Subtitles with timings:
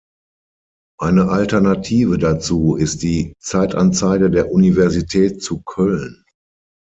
[0.99, 6.23] Eine Alternative dazu ist die Zeitanzeige der Universität zu Köln.